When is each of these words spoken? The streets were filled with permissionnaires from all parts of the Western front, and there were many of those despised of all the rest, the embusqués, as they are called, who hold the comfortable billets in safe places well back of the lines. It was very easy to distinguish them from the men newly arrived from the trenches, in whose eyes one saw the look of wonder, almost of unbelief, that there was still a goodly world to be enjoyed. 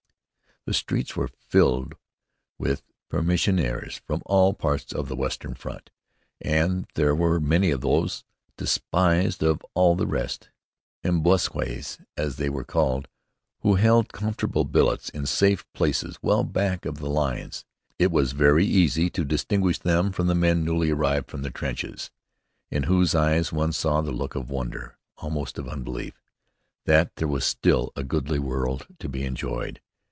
The 0.67 0.75
streets 0.75 1.15
were 1.15 1.29
filled 1.49 1.95
with 2.59 2.83
permissionnaires 3.09 3.99
from 4.05 4.21
all 4.27 4.53
parts 4.53 4.93
of 4.93 5.07
the 5.07 5.15
Western 5.15 5.55
front, 5.55 5.89
and 6.39 6.85
there 6.93 7.15
were 7.15 7.39
many 7.39 7.71
of 7.71 7.81
those 7.81 8.23
despised 8.57 9.41
of 9.41 9.63
all 9.73 9.95
the 9.95 10.05
rest, 10.05 10.51
the 11.01 11.09
embusqués, 11.09 11.97
as 12.15 12.35
they 12.35 12.45
are 12.47 12.63
called, 12.63 13.07
who 13.61 13.77
hold 13.77 14.09
the 14.09 14.13
comfortable 14.19 14.63
billets 14.63 15.09
in 15.09 15.25
safe 15.25 15.65
places 15.73 16.19
well 16.21 16.43
back 16.43 16.85
of 16.85 16.99
the 16.99 17.09
lines. 17.09 17.65
It 17.97 18.11
was 18.11 18.33
very 18.33 18.63
easy 18.67 19.09
to 19.09 19.25
distinguish 19.25 19.79
them 19.79 20.11
from 20.11 20.27
the 20.27 20.35
men 20.35 20.63
newly 20.63 20.91
arrived 20.91 21.31
from 21.31 21.41
the 21.41 21.49
trenches, 21.49 22.11
in 22.69 22.83
whose 22.83 23.15
eyes 23.15 23.51
one 23.51 23.71
saw 23.71 24.01
the 24.01 24.11
look 24.11 24.35
of 24.35 24.51
wonder, 24.51 24.99
almost 25.17 25.57
of 25.57 25.67
unbelief, 25.67 26.21
that 26.85 27.15
there 27.15 27.27
was 27.27 27.45
still 27.45 27.91
a 27.95 28.03
goodly 28.03 28.37
world 28.37 28.85
to 28.99 29.09
be 29.09 29.23
enjoyed. 29.25 29.81